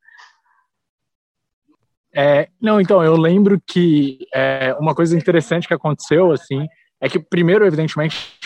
É, 2.16 2.50
não, 2.60 2.82
então 2.82 3.04
eu 3.04 3.16
lembro 3.16 3.62
que 3.68 4.26
é, 4.34 4.74
uma 4.80 4.96
coisa 4.96 5.16
interessante 5.16 5.68
que 5.68 5.74
aconteceu 5.74 6.32
assim 6.32 6.66
é 7.00 7.08
que 7.08 7.20
primeiro, 7.20 7.66
evidentemente, 7.66 8.40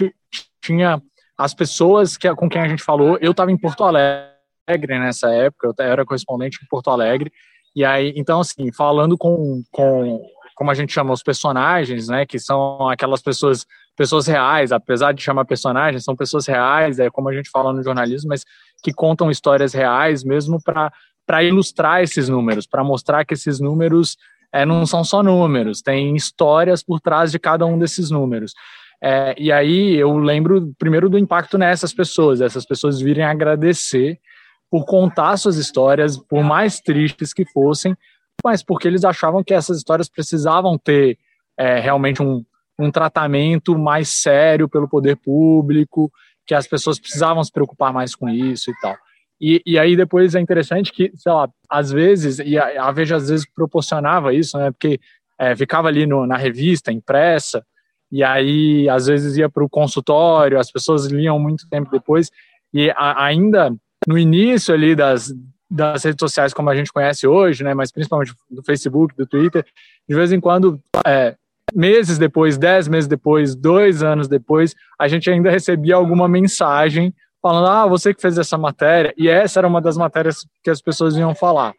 tinha 0.61 1.01
as 1.43 1.53
pessoas 1.53 2.17
que, 2.17 2.33
com 2.35 2.47
quem 2.47 2.61
a 2.61 2.67
gente 2.67 2.83
falou. 2.83 3.17
Eu 3.19 3.31
estava 3.31 3.51
em 3.51 3.57
Porto 3.57 3.83
Alegre 3.83 4.31
nessa 4.99 5.29
época, 5.29 5.67
eu 5.67 5.85
era 5.85 6.05
correspondente 6.05 6.59
em 6.61 6.67
Porto 6.67 6.89
Alegre. 6.89 7.31
E 7.75 7.83
aí, 7.83 8.13
então, 8.15 8.39
assim, 8.39 8.71
falando 8.71 9.17
com, 9.17 9.63
com 9.71 10.21
como 10.55 10.69
a 10.69 10.73
gente 10.75 10.93
chama 10.93 11.13
os 11.13 11.23
personagens, 11.23 12.07
né, 12.07 12.25
que 12.25 12.37
são 12.37 12.87
aquelas 12.87 13.21
pessoas 13.21 13.65
pessoas 13.95 14.25
reais, 14.25 14.71
apesar 14.71 15.11
de 15.11 15.21
chamar 15.21 15.45
personagens, 15.45 16.03
são 16.03 16.15
pessoas 16.15 16.47
reais, 16.47 16.97
é 16.97 17.09
como 17.09 17.29
a 17.29 17.33
gente 17.33 17.49
fala 17.49 17.73
no 17.73 17.83
jornalismo, 17.83 18.29
mas 18.29 18.45
que 18.81 18.93
contam 18.93 19.29
histórias 19.29 19.73
reais 19.73 20.23
mesmo 20.23 20.59
para 20.63 21.43
ilustrar 21.43 22.01
esses 22.01 22.29
números, 22.29 22.65
para 22.65 22.83
mostrar 22.83 23.25
que 23.25 23.33
esses 23.33 23.59
números 23.59 24.17
é, 24.51 24.65
não 24.65 24.85
são 24.85 25.03
só 25.03 25.21
números, 25.21 25.81
tem 25.81 26.15
histórias 26.15 26.81
por 26.81 26.99
trás 26.99 27.31
de 27.31 27.39
cada 27.39 27.65
um 27.65 27.77
desses 27.77 28.09
números. 28.09 28.53
É, 29.03 29.33
e 29.37 29.51
aí 29.51 29.95
eu 29.95 30.15
lembro 30.17 30.73
primeiro 30.77 31.09
do 31.09 31.17
impacto 31.17 31.57
nessas 31.57 31.93
pessoas, 31.93 32.39
essas 32.39 32.65
pessoas 32.65 33.01
virem 33.01 33.23
agradecer 33.23 34.19
por 34.69 34.85
contar 34.85 35.35
suas 35.37 35.57
histórias, 35.57 36.17
por 36.17 36.43
mais 36.43 36.79
tristes 36.79 37.33
que 37.33 37.43
fossem, 37.45 37.97
mas 38.43 38.63
porque 38.63 38.87
eles 38.87 39.03
achavam 39.03 39.43
que 39.43 39.53
essas 39.53 39.77
histórias 39.77 40.07
precisavam 40.07 40.77
ter 40.77 41.17
é, 41.57 41.79
realmente 41.79 42.21
um, 42.21 42.45
um 42.79 42.91
tratamento 42.91 43.77
mais 43.77 44.09
sério 44.09 44.69
pelo 44.69 44.87
poder 44.87 45.17
público, 45.17 46.11
que 46.45 46.53
as 46.53 46.67
pessoas 46.67 46.99
precisavam 46.99 47.43
se 47.43 47.51
preocupar 47.51 47.91
mais 47.91 48.15
com 48.15 48.29
isso 48.29 48.71
e 48.71 48.73
tal. 48.81 48.95
E, 49.39 49.61
e 49.65 49.79
aí 49.79 49.95
depois 49.95 50.35
é 50.35 50.39
interessante 50.39 50.91
que, 50.91 51.11
sei 51.15 51.31
lá, 51.31 51.49
às 51.67 51.91
vezes, 51.91 52.39
e 52.39 52.57
a, 52.57 52.87
a 52.87 52.91
Veja 52.91 53.15
às 53.15 53.29
vezes 53.29 53.45
proporcionava 53.53 54.33
isso, 54.33 54.57
né, 54.57 54.71
porque 54.71 54.99
é, 55.39 55.55
ficava 55.55 55.87
ali 55.87 56.05
no, 56.05 56.27
na 56.27 56.37
revista, 56.37 56.91
impressa, 56.91 57.65
e 58.11 58.23
aí 58.23 58.89
às 58.89 59.07
vezes 59.07 59.37
ia 59.37 59.49
para 59.49 59.63
o 59.63 59.69
consultório, 59.69 60.59
as 60.59 60.71
pessoas 60.71 61.05
liam 61.05 61.39
muito 61.39 61.67
tempo 61.69 61.89
depois, 61.91 62.29
e 62.73 62.91
a, 62.91 63.25
ainda 63.25 63.73
no 64.07 64.17
início 64.17 64.73
ali 64.73 64.95
das, 64.95 65.33
das 65.69 66.03
redes 66.03 66.19
sociais 66.19 66.53
como 66.53 66.69
a 66.69 66.75
gente 66.75 66.91
conhece 66.91 67.25
hoje, 67.25 67.63
né, 67.63 67.73
mas 67.73 67.91
principalmente 67.91 68.33
do 68.49 68.63
Facebook, 68.63 69.15
do 69.15 69.25
Twitter, 69.25 69.65
de 70.07 70.15
vez 70.15 70.31
em 70.31 70.39
quando, 70.39 70.81
é, 71.05 71.35
meses 71.73 72.17
depois, 72.17 72.57
dez 72.57 72.87
meses 72.87 73.07
depois, 73.07 73.55
dois 73.55 74.03
anos 74.03 74.27
depois, 74.27 74.75
a 74.99 75.07
gente 75.07 75.29
ainda 75.29 75.49
recebia 75.49 75.95
alguma 75.95 76.27
mensagem 76.27 77.13
falando, 77.41 77.67
ah, 77.67 77.87
você 77.87 78.13
que 78.13 78.21
fez 78.21 78.37
essa 78.37 78.57
matéria, 78.57 79.13
e 79.17 79.27
essa 79.27 79.59
era 79.59 79.67
uma 79.67 79.81
das 79.81 79.97
matérias 79.97 80.45
que 80.63 80.69
as 80.69 80.81
pessoas 80.81 81.15
iam 81.15 81.33
falar, 81.33 81.73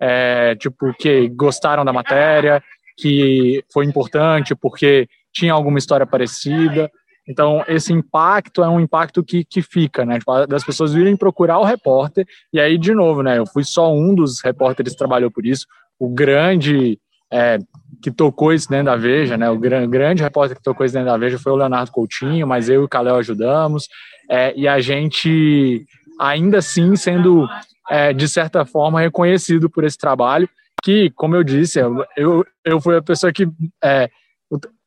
é, 0.00 0.54
tipo, 0.54 0.92
que 0.94 1.28
gostaram 1.30 1.84
da 1.84 1.92
matéria, 1.92 2.62
que 2.96 3.64
foi 3.72 3.84
importante 3.84 4.54
porque 4.54 5.08
tinha 5.32 5.52
alguma 5.52 5.78
história 5.78 6.06
parecida. 6.06 6.90
Então, 7.28 7.62
esse 7.68 7.92
impacto 7.92 8.62
é 8.62 8.68
um 8.68 8.80
impacto 8.80 9.22
que, 9.22 9.44
que 9.44 9.60
fica, 9.60 10.04
né? 10.04 10.18
Tipo, 10.18 10.46
das 10.46 10.64
pessoas 10.64 10.94
virem 10.94 11.16
procurar 11.16 11.58
o 11.58 11.64
repórter, 11.64 12.26
e 12.52 12.58
aí, 12.58 12.78
de 12.78 12.94
novo, 12.94 13.22
né? 13.22 13.38
Eu 13.38 13.46
fui 13.46 13.64
só 13.64 13.92
um 13.92 14.14
dos 14.14 14.40
repórteres 14.42 14.92
que 14.92 14.98
trabalhou 14.98 15.30
por 15.30 15.44
isso. 15.44 15.66
O 15.98 16.08
grande 16.08 16.98
é, 17.30 17.58
que 18.02 18.10
tocou 18.10 18.52
isso 18.52 18.68
dentro 18.68 18.86
da 18.86 18.96
Veja, 18.96 19.36
né? 19.36 19.50
O 19.50 19.58
gran, 19.58 19.88
grande 19.88 20.22
repórter 20.22 20.56
que 20.56 20.62
tocou 20.62 20.86
isso 20.86 20.94
dentro 20.94 21.10
da 21.10 21.18
Veja 21.18 21.38
foi 21.38 21.52
o 21.52 21.56
Leonardo 21.56 21.92
Coutinho, 21.92 22.46
mas 22.46 22.70
eu 22.70 22.82
e 22.82 22.84
o 22.84 22.88
Calel 22.88 23.16
ajudamos. 23.16 23.88
É, 24.30 24.54
e 24.56 24.66
a 24.66 24.80
gente, 24.80 25.84
ainda 26.18 26.58
assim, 26.58 26.96
sendo, 26.96 27.46
é, 27.90 28.12
de 28.14 28.26
certa 28.26 28.64
forma, 28.64 29.00
reconhecido 29.00 29.68
por 29.68 29.84
esse 29.84 29.98
trabalho, 29.98 30.48
que, 30.82 31.10
como 31.10 31.36
eu 31.36 31.44
disse, 31.44 31.78
eu, 32.16 32.44
eu 32.64 32.80
fui 32.80 32.96
a 32.96 33.02
pessoa 33.02 33.32
que 33.32 33.46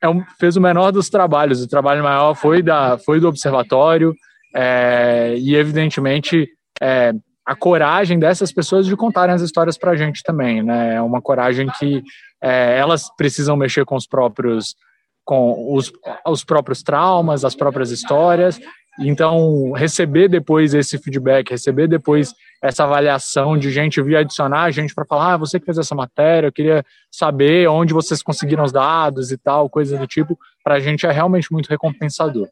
é, 0.02 0.10
um, 0.10 0.24
fez 0.40 0.56
o 0.56 0.62
menor 0.62 0.92
dos 0.92 1.10
trabalhos. 1.10 1.62
O 1.62 1.68
trabalho 1.68 2.04
maior 2.04 2.34
foi, 2.36 2.62
da, 2.62 2.98
foi 2.98 3.20
do 3.20 3.28
observatório 3.28 4.14
é, 4.56 5.36
e, 5.38 5.56
evidentemente, 5.56 6.48
é, 6.82 7.14
a 7.46 7.56
coragem 7.56 8.20
dessas 8.20 8.52
pessoas 8.52 8.86
de 8.86 8.96
contarem 8.96 9.36
as 9.36 9.42
histórias 9.42 9.78
para 9.78 9.92
a 9.92 9.96
gente 9.96 10.24
também. 10.24 10.64
Né? 10.64 10.96
É 10.96 11.02
uma 11.02 11.22
coragem 11.22 11.68
que 11.80 12.04
é, 12.42 12.78
elas 12.78 13.10
precisam 13.16 13.56
mexer 13.56 13.86
com 13.86 13.96
os 13.96 14.08
próprios 14.08 14.76
com 15.24 15.76
os, 15.76 15.94
os 16.28 16.44
próprios 16.44 16.82
traumas, 16.82 17.46
as 17.46 17.56
próprias 17.56 17.92
histórias, 17.92 18.60
então, 19.00 19.72
receber 19.72 20.28
depois 20.28 20.74
esse 20.74 20.98
feedback, 20.98 21.50
receber 21.52 21.88
depois 21.88 22.34
essa 22.62 22.84
avaliação 22.84 23.58
de 23.58 23.72
gente 23.72 24.02
vir 24.02 24.18
adicionar 24.18 24.70
gente 24.72 24.94
para 24.94 25.06
falar, 25.06 25.34
ah, 25.34 25.38
você 25.38 25.60
que 25.60 25.66
fez 25.66 25.78
essa 25.80 25.96
matéria, 25.96 26.48
eu 26.48 26.52
queria 26.52 26.86
saber 27.10 27.68
onde 27.68 27.94
vocês 27.94 28.22
conseguiram 28.22 28.64
os 28.64 28.72
dados 28.72 29.32
e 29.32 29.38
tal, 29.38 29.70
coisa 29.70 29.98
do 29.98 30.06
tipo, 30.06 30.38
para 30.64 30.76
a 30.76 30.80
gente 30.80 31.06
é 31.06 31.12
realmente 31.12 31.52
muito 31.52 31.68
recompensador. 31.68 32.48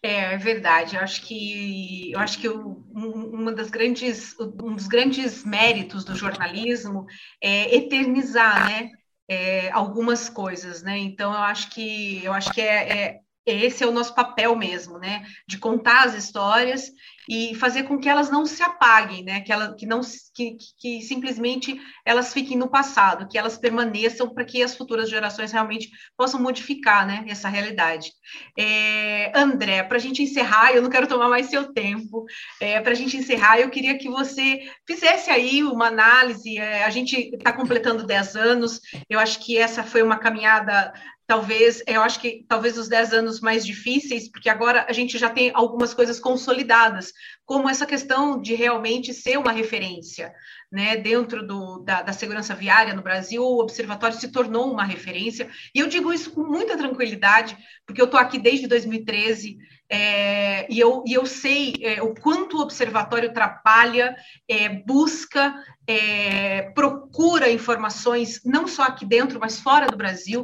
É, 0.00 0.34
é 0.34 0.36
verdade. 0.36 0.94
Eu 0.94 1.02
acho 1.02 1.22
que 1.22 2.12
eu 2.12 2.20
acho 2.20 2.38
que 2.38 2.48
uma 2.48 3.52
das 3.52 3.68
grandes 3.68 4.38
um 4.38 4.74
dos 4.76 4.86
grandes 4.86 5.44
méritos 5.44 6.04
do 6.04 6.14
jornalismo 6.14 7.04
é 7.42 7.74
eternizar, 7.74 8.68
né? 8.68 8.90
É, 9.30 9.70
algumas 9.72 10.28
coisas, 10.28 10.82
né? 10.82 10.96
Então 10.98 11.32
eu 11.32 11.40
acho 11.40 11.70
que 11.70 12.24
eu 12.24 12.32
acho 12.32 12.52
que 12.52 12.60
é, 12.60 12.92
é 12.92 13.20
esse 13.44 13.82
é 13.82 13.86
o 13.86 13.92
nosso 13.92 14.14
papel 14.14 14.54
mesmo, 14.54 14.98
né? 14.98 15.26
De 15.48 15.58
contar 15.58 16.04
as 16.04 16.14
histórias 16.14 16.92
e 17.28 17.54
fazer 17.54 17.82
com 17.82 17.98
que 17.98 18.08
elas 18.08 18.30
não 18.30 18.46
se 18.46 18.62
apaguem, 18.62 19.22
né? 19.22 19.40
Que, 19.42 19.52
ela, 19.52 19.74
que, 19.74 19.84
não, 19.84 20.00
que, 20.34 20.56
que 20.78 21.02
simplesmente 21.02 21.78
elas 22.04 22.32
fiquem 22.32 22.56
no 22.56 22.70
passado, 22.70 23.28
que 23.28 23.36
elas 23.36 23.58
permaneçam 23.58 24.32
para 24.32 24.44
que 24.44 24.62
as 24.62 24.74
futuras 24.74 25.10
gerações 25.10 25.52
realmente 25.52 25.90
possam 26.16 26.40
modificar 26.40 27.06
né, 27.06 27.24
essa 27.28 27.48
realidade. 27.48 28.10
É, 28.58 29.30
André, 29.34 29.82
para 29.82 29.96
a 29.96 30.00
gente 30.00 30.22
encerrar, 30.22 30.72
eu 30.72 30.80
não 30.80 30.88
quero 30.88 31.06
tomar 31.06 31.28
mais 31.28 31.50
seu 31.50 31.72
tempo, 31.72 32.24
é, 32.60 32.80
para 32.80 32.92
a 32.92 32.96
gente 32.96 33.16
encerrar, 33.16 33.60
eu 33.60 33.68
queria 33.68 33.98
que 33.98 34.08
você 34.08 34.60
fizesse 34.86 35.30
aí 35.30 35.62
uma 35.62 35.88
análise. 35.88 36.56
É, 36.56 36.84
a 36.84 36.90
gente 36.90 37.34
está 37.34 37.52
completando 37.52 38.06
10 38.06 38.36
anos, 38.36 38.80
eu 39.08 39.18
acho 39.18 39.44
que 39.44 39.58
essa 39.58 39.82
foi 39.82 40.02
uma 40.02 40.18
caminhada 40.18 40.92
talvez, 41.28 41.82
eu 41.86 42.00
acho 42.00 42.20
que 42.20 42.46
talvez 42.48 42.78
os 42.78 42.88
10 42.88 43.12
anos 43.12 43.38
mais 43.38 43.64
difíceis, 43.64 44.30
porque 44.30 44.48
agora 44.48 44.86
a 44.88 44.94
gente 44.94 45.18
já 45.18 45.28
tem 45.28 45.50
algumas 45.52 45.92
coisas 45.92 46.18
consolidadas, 46.18 47.12
como 47.44 47.68
essa 47.68 47.84
questão 47.84 48.40
de 48.40 48.54
realmente 48.54 49.12
ser 49.12 49.38
uma 49.38 49.52
referência, 49.52 50.32
né, 50.72 50.96
dentro 50.96 51.46
do, 51.46 51.80
da, 51.80 52.00
da 52.00 52.14
segurança 52.14 52.54
viária 52.54 52.94
no 52.94 53.02
Brasil, 53.02 53.42
o 53.42 53.60
observatório 53.60 54.16
se 54.16 54.32
tornou 54.32 54.72
uma 54.72 54.84
referência, 54.84 55.50
e 55.74 55.80
eu 55.80 55.86
digo 55.86 56.10
isso 56.14 56.30
com 56.30 56.44
muita 56.44 56.78
tranquilidade, 56.78 57.58
porque 57.84 58.00
eu 58.00 58.06
estou 58.06 58.18
aqui 58.18 58.38
desde 58.38 58.66
2013, 58.66 59.58
é, 59.90 60.66
e, 60.72 60.80
eu, 60.80 61.04
e 61.06 61.12
eu 61.12 61.26
sei 61.26 61.74
é, 61.82 62.02
o 62.02 62.14
quanto 62.14 62.56
o 62.56 62.62
observatório 62.62 63.34
trabalha, 63.34 64.16
é, 64.48 64.70
busca, 64.70 65.54
é, 65.86 66.70
procura 66.70 67.50
informações, 67.50 68.40
não 68.46 68.66
só 68.66 68.84
aqui 68.84 69.04
dentro, 69.04 69.38
mas 69.38 69.60
fora 69.60 69.88
do 69.88 69.96
Brasil, 69.96 70.42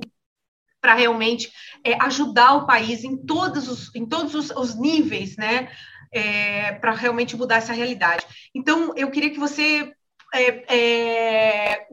para 0.85 0.93
realmente 0.93 1.51
é, 1.83 1.95
ajudar 2.03 2.57
o 2.57 2.67
país 2.67 3.05
em 3.05 3.17
todos 3.17 3.69
os, 3.69 3.95
em 3.95 4.05
todos 4.05 4.35
os, 4.35 4.51
os 4.51 4.79
níveis, 4.79 5.35
né? 5.39 5.73
É, 6.13 6.73
para 6.73 6.93
realmente 6.93 7.35
mudar 7.39 7.57
essa 7.57 7.73
realidade. 7.73 8.27
Então, 8.55 8.93
eu 8.95 9.11
queria 9.11 9.31
que 9.31 9.39
você 9.39 9.91
é, 10.35 10.77
é 10.77 11.87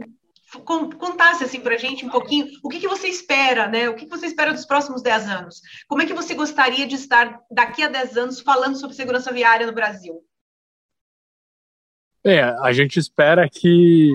contasse 0.65 1.45
assim 1.45 1.62
para 1.62 1.75
a 1.75 1.77
gente 1.77 2.05
um 2.05 2.10
pouquinho 2.10 2.45
o 2.62 2.67
que, 2.67 2.81
que 2.81 2.88
você 2.88 3.07
espera, 3.07 3.69
né? 3.69 3.88
O 3.88 3.95
que, 3.95 4.03
que 4.03 4.12
você 4.12 4.25
espera 4.25 4.51
dos 4.51 4.65
próximos 4.65 5.01
10 5.01 5.29
anos? 5.29 5.62
Como 5.88 6.01
é 6.01 6.05
que 6.05 6.13
você 6.13 6.33
gostaria 6.33 6.86
de 6.86 6.95
estar 6.95 7.39
daqui 7.50 7.81
a 7.81 7.88
10 7.88 8.17
anos 8.17 8.41
falando 8.41 8.75
sobre 8.75 8.98
segurança 8.98 9.31
viária 9.31 9.65
no 9.65 9.71
Brasil? 9.71 10.21
É, 12.25 12.41
a 12.41 12.74
gente 12.74 13.00
espera 13.00 13.50
que. 13.50 14.13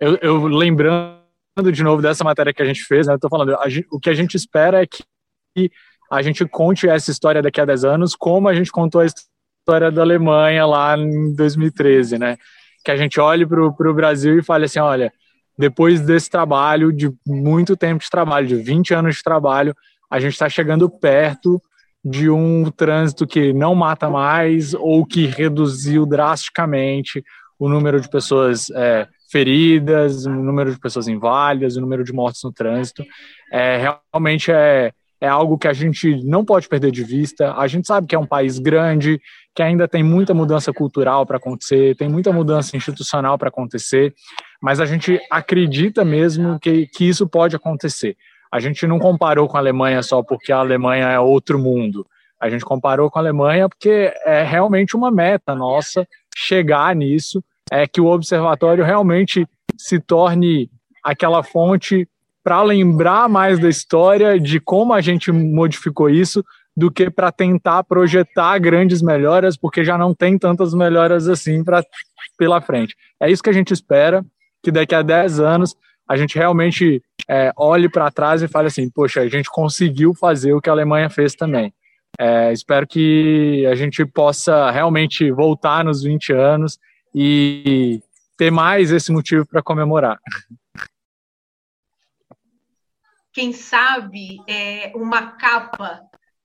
Eu, 0.00 0.16
eu 0.16 0.46
lembrando 0.48 1.25
de 1.62 1.82
novo 1.82 2.02
dessa 2.02 2.22
matéria 2.22 2.52
que 2.52 2.62
a 2.62 2.66
gente 2.66 2.84
fez, 2.84 3.06
né? 3.06 3.14
Eu 3.14 3.18
tô 3.18 3.28
falando, 3.28 3.56
gente, 3.68 3.86
o 3.90 3.98
que 3.98 4.10
a 4.10 4.14
gente 4.14 4.34
espera 4.36 4.82
é 4.82 4.86
que 4.86 5.70
a 6.10 6.20
gente 6.20 6.44
conte 6.46 6.86
essa 6.86 7.10
história 7.10 7.40
daqui 7.40 7.60
a 7.60 7.64
10 7.64 7.84
anos, 7.84 8.14
como 8.14 8.48
a 8.48 8.54
gente 8.54 8.70
contou 8.70 9.00
a 9.00 9.06
história 9.06 9.90
da 9.90 10.02
Alemanha 10.02 10.66
lá 10.66 10.96
em 10.98 11.34
2013, 11.34 12.18
né? 12.18 12.36
Que 12.84 12.90
a 12.90 12.96
gente 12.96 13.18
olhe 13.18 13.46
para 13.46 13.62
o 13.64 13.94
Brasil 13.94 14.38
e 14.38 14.42
fale 14.42 14.66
assim: 14.66 14.78
olha, 14.80 15.10
depois 15.58 16.02
desse 16.02 16.28
trabalho, 16.28 16.92
de 16.92 17.10
muito 17.26 17.74
tempo 17.74 18.04
de 18.04 18.10
trabalho, 18.10 18.46
de 18.46 18.56
20 18.56 18.92
anos 18.92 19.16
de 19.16 19.22
trabalho, 19.22 19.74
a 20.10 20.20
gente 20.20 20.34
está 20.34 20.48
chegando 20.48 20.90
perto 20.90 21.60
de 22.04 22.28
um 22.28 22.70
trânsito 22.70 23.26
que 23.26 23.52
não 23.52 23.74
mata 23.74 24.10
mais 24.10 24.74
ou 24.74 25.04
que 25.06 25.26
reduziu 25.26 26.04
drasticamente 26.06 27.24
o 27.58 27.68
número 27.68 27.98
de 27.98 28.08
pessoas 28.08 28.68
é, 28.70 29.08
feridas, 29.30 30.26
o 30.26 30.30
número 30.30 30.72
de 30.72 30.78
pessoas 30.78 31.08
inválidas, 31.08 31.76
o 31.76 31.80
número 31.80 32.04
de 32.04 32.12
mortes 32.12 32.42
no 32.44 32.52
trânsito. 32.52 33.04
É, 33.52 33.96
realmente 34.12 34.50
é, 34.50 34.92
é 35.20 35.28
algo 35.28 35.58
que 35.58 35.68
a 35.68 35.72
gente 35.72 36.22
não 36.24 36.44
pode 36.44 36.68
perder 36.68 36.90
de 36.90 37.02
vista. 37.02 37.54
A 37.54 37.66
gente 37.66 37.86
sabe 37.86 38.06
que 38.06 38.14
é 38.14 38.18
um 38.18 38.26
país 38.26 38.58
grande, 38.58 39.20
que 39.54 39.62
ainda 39.62 39.88
tem 39.88 40.02
muita 40.02 40.34
mudança 40.34 40.72
cultural 40.72 41.24
para 41.24 41.38
acontecer, 41.38 41.96
tem 41.96 42.08
muita 42.08 42.32
mudança 42.32 42.76
institucional 42.76 43.38
para 43.38 43.48
acontecer, 43.48 44.14
mas 44.60 44.80
a 44.80 44.86
gente 44.86 45.18
acredita 45.30 46.04
mesmo 46.04 46.58
que, 46.60 46.86
que 46.86 47.08
isso 47.08 47.26
pode 47.26 47.56
acontecer. 47.56 48.16
A 48.52 48.60
gente 48.60 48.86
não 48.86 48.98
comparou 48.98 49.48
com 49.48 49.56
a 49.56 49.60
Alemanha 49.60 50.02
só 50.02 50.22
porque 50.22 50.52
a 50.52 50.58
Alemanha 50.58 51.06
é 51.08 51.18
outro 51.18 51.58
mundo. 51.58 52.06
A 52.40 52.50
gente 52.50 52.64
comparou 52.64 53.10
com 53.10 53.18
a 53.18 53.22
Alemanha 53.22 53.68
porque 53.68 54.12
é 54.24 54.42
realmente 54.42 54.94
uma 54.94 55.10
meta 55.10 55.54
nossa 55.54 56.06
chegar 56.36 56.94
nisso, 56.94 57.42
é 57.70 57.86
que 57.86 58.00
o 58.00 58.06
observatório 58.06 58.84
realmente 58.84 59.46
se 59.76 59.98
torne 60.00 60.70
aquela 61.02 61.42
fonte 61.42 62.08
para 62.42 62.62
lembrar 62.62 63.28
mais 63.28 63.58
da 63.58 63.68
história 63.68 64.38
de 64.38 64.60
como 64.60 64.92
a 64.92 65.00
gente 65.00 65.32
modificou 65.32 66.08
isso 66.08 66.44
do 66.76 66.90
que 66.90 67.10
para 67.10 67.32
tentar 67.32 67.82
projetar 67.84 68.58
grandes 68.58 69.02
melhoras, 69.02 69.56
porque 69.56 69.82
já 69.82 69.96
não 69.96 70.14
tem 70.14 70.38
tantas 70.38 70.74
melhoras 70.74 71.26
assim 71.26 71.64
pra, 71.64 71.82
pela 72.36 72.60
frente. 72.60 72.94
É 73.20 73.30
isso 73.30 73.42
que 73.42 73.50
a 73.50 73.52
gente 73.52 73.72
espera, 73.72 74.24
que 74.62 74.70
daqui 74.70 74.94
a 74.94 75.02
10 75.02 75.40
anos 75.40 75.74
a 76.08 76.16
gente 76.16 76.36
realmente 76.36 77.02
é, 77.28 77.50
olhe 77.56 77.88
para 77.88 78.10
trás 78.10 78.42
e 78.42 78.48
fale 78.48 78.68
assim, 78.68 78.88
poxa, 78.90 79.22
a 79.22 79.28
gente 79.28 79.48
conseguiu 79.50 80.14
fazer 80.14 80.52
o 80.52 80.60
que 80.60 80.68
a 80.68 80.72
Alemanha 80.72 81.10
fez 81.10 81.34
também. 81.34 81.72
É, 82.18 82.52
espero 82.52 82.86
que 82.86 83.66
a 83.66 83.74
gente 83.74 84.04
possa 84.06 84.70
realmente 84.70 85.30
voltar 85.30 85.84
nos 85.84 86.02
20 86.02 86.32
anos 86.32 86.78
e 87.18 88.02
ter 88.36 88.50
mais 88.50 88.92
esse 88.92 89.10
motivo 89.10 89.46
para 89.46 89.62
comemorar. 89.62 90.20
Quem 93.32 93.54
sabe, 93.54 94.36
é, 94.46 94.92
uma 94.94 95.32
capa 95.32 96.02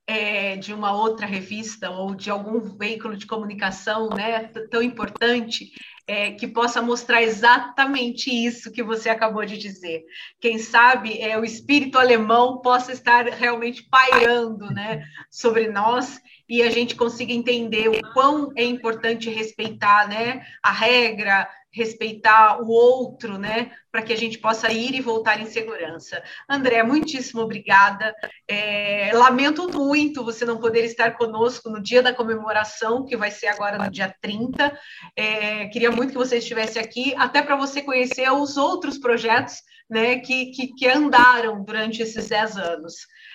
é, 0.08 0.56
de 0.56 0.74
uma 0.74 0.94
outra 0.94 1.26
revista 1.26 1.90
ou 1.90 2.16
de 2.16 2.30
algum 2.30 2.62
veículo 2.62 3.18
de 3.18 3.28
comunicação 3.28 4.10
né, 4.10 4.46
tão 4.70 4.82
importante 4.82 5.74
é, 6.08 6.32
que 6.32 6.48
possa 6.48 6.82
mostrar 6.82 7.22
exatamente 7.22 8.30
isso 8.30 8.72
que 8.72 8.84
você 8.84 9.10
acabou 9.10 9.46
de 9.46 9.58
dizer. 9.58 10.04
Quem 10.40 10.58
sabe 10.58 11.20
é, 11.22 11.38
o 11.38 11.46
espírito 11.46 11.98
alemão 11.98 12.62
possa 12.62 12.92
estar 12.92 13.26
realmente 13.26 13.88
pairando 13.90 14.66
né, 14.74 15.04
sobre 15.30 15.70
nós 15.70 16.20
e 16.50 16.62
a 16.62 16.70
gente 16.70 16.96
consiga 16.96 17.32
entender 17.32 17.88
o 17.88 18.14
quão 18.14 18.52
é 18.56 18.64
importante 18.64 19.30
respeitar 19.30 20.08
né, 20.08 20.46
a 20.62 20.72
regra, 20.72 21.48
respeitar 21.74 22.62
o 22.62 22.70
outro, 22.70 23.38
né, 23.38 23.72
para 23.92 24.02
que 24.02 24.12
a 24.12 24.18
gente 24.18 24.38
possa 24.38 24.72
ir 24.72 24.94
e 24.94 25.02
voltar 25.02 25.40
em 25.40 25.46
segurança. 25.46 26.22
André, 26.50 26.84
muitíssimo 26.84 27.42
obrigada. 27.42 28.14
É, 28.48 29.12
lamento 29.14 29.70
muito 29.72 30.24
você 30.24 30.46
não 30.46 30.60
poder 30.60 30.84
estar 30.86 31.18
conosco 31.18 31.70
no 31.70 31.82
dia 31.82 32.02
da 32.02 32.14
comemoração, 32.14 33.06
que 33.06 33.16
vai 33.16 33.32
ser 33.32 33.48
agora 33.48 33.78
no 33.78 33.90
dia 33.90 34.14
30. 34.22 34.78
É, 35.16 35.68
queria 35.68 35.92
muito 35.92 36.12
que 36.12 36.18
você 36.18 36.38
estivesse 36.38 36.78
aqui, 36.78 37.16
até 37.16 37.42
para 37.42 37.56
você 37.56 37.82
conhecer 37.82 38.30
os 38.32 38.58
outros 38.58 38.98
projetos 38.98 39.56
né, 39.92 40.20
que, 40.20 40.46
que, 40.52 40.68
que 40.74 40.88
andaram 40.88 41.62
durante 41.66 42.02
esses 42.02 42.30
10 42.30 42.58
anos. 42.58 42.94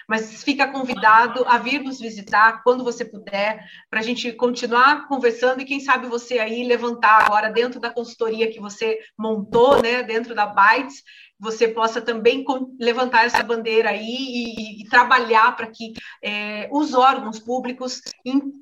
Mas 0.09 0.43
fica 0.43 0.73
convidado 0.73 1.45
a 1.47 1.59
vir 1.59 1.83
nos 1.83 2.01
visitar 2.01 2.63
quando 2.63 2.83
você 2.83 3.05
puder, 3.05 3.63
para 3.91 4.01
a 4.01 4.03
gente 4.03 4.33
continuar 4.33 5.07
conversando 5.07 5.61
e 5.61 5.67
quem 5.67 5.81
sabe 5.81 6.07
você 6.07 6.39
aí 6.39 6.65
levantar 6.65 7.25
agora 7.25 7.51
dentro 7.51 7.79
da 7.79 7.91
consultoria 7.91 8.51
que 8.51 8.59
você 8.59 8.99
montou, 9.19 9.83
né, 9.83 10.03
dentro 10.03 10.35
da 10.35 10.47
Bytes, 10.47 11.03
você 11.39 11.69
possa 11.69 12.01
também 12.01 12.45
levantar 12.81 13.27
essa 13.27 13.43
bandeira 13.43 13.91
aí 13.91 14.01
e, 14.01 14.83
e 14.83 14.89
trabalhar 14.89 15.55
para 15.55 15.67
que 15.67 15.93
é, 16.23 16.69
os 16.73 16.95
órgãos 16.95 17.39
públicos 17.39 18.01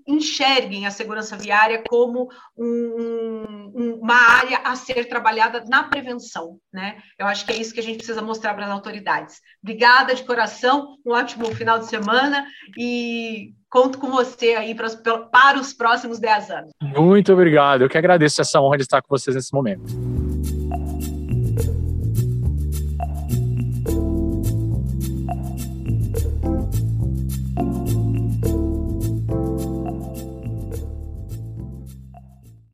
enxerguem 0.06 0.84
a 0.84 0.90
segurança 0.90 1.36
viária 1.36 1.82
como 1.88 2.28
um, 2.58 3.63
um, 3.74 3.94
uma 3.94 4.14
área 4.14 4.58
a 4.58 4.76
ser 4.76 5.06
trabalhada 5.06 5.64
na 5.68 5.84
prevenção, 5.84 6.58
né? 6.72 6.96
Eu 7.18 7.26
acho 7.26 7.44
que 7.44 7.52
é 7.52 7.56
isso 7.56 7.74
que 7.74 7.80
a 7.80 7.82
gente 7.82 7.96
precisa 7.96 8.22
mostrar 8.22 8.54
para 8.54 8.66
as 8.66 8.70
autoridades. 8.70 9.40
Obrigada 9.62 10.14
de 10.14 10.22
coração, 10.22 10.96
um 11.04 11.12
ótimo 11.12 11.46
final 11.54 11.78
de 11.78 11.86
semana 11.86 12.46
e 12.78 13.52
conto 13.68 13.98
com 13.98 14.10
você 14.10 14.54
aí 14.54 14.74
para 14.74 14.86
os, 14.86 14.94
para 14.94 15.58
os 15.58 15.74
próximos 15.74 16.20
10 16.20 16.50
anos. 16.50 16.70
Muito 16.80 17.32
obrigado, 17.32 17.82
eu 17.82 17.88
que 17.88 17.98
agradeço 17.98 18.40
essa 18.40 18.60
honra 18.60 18.76
de 18.76 18.84
estar 18.84 19.02
com 19.02 19.08
vocês 19.08 19.34
nesse 19.34 19.52
momento. 19.52 20.13